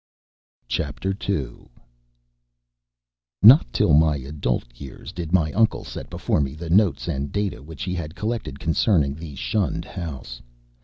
2 0.67 1.69
Not 3.43 3.71
till 3.71 3.93
my 3.93 4.17
adult 4.17 4.65
years 4.81 5.11
did 5.11 5.31
my 5.31 5.51
uncle 5.51 5.83
set 5.83 6.09
before 6.09 6.41
me 6.41 6.55
the 6.55 6.71
notes 6.71 7.07
and 7.07 7.31
data 7.31 7.61
which 7.61 7.83
he 7.83 7.93
had 7.93 8.15
collected 8.15 8.57
concerning 8.59 9.13
the 9.13 9.35
shunned 9.35 9.85
house. 9.85 10.41